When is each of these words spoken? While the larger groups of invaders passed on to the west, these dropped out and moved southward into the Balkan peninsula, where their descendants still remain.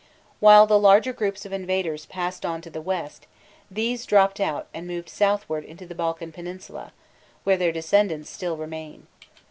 While 0.39 0.65
the 0.65 0.79
larger 0.79 1.13
groups 1.13 1.45
of 1.45 1.53
invaders 1.53 2.07
passed 2.07 2.43
on 2.43 2.59
to 2.61 2.71
the 2.71 2.81
west, 2.81 3.27
these 3.69 4.07
dropped 4.07 4.39
out 4.39 4.65
and 4.73 4.87
moved 4.87 5.09
southward 5.09 5.63
into 5.63 5.85
the 5.85 5.93
Balkan 5.93 6.31
peninsula, 6.31 6.91
where 7.43 7.55
their 7.57 7.71
descendants 7.71 8.27
still 8.27 8.57
remain. 8.57 9.05